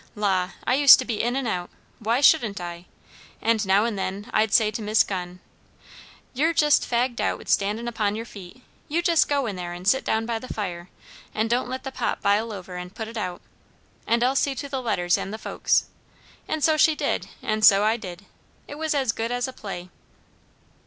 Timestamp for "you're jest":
6.33-6.89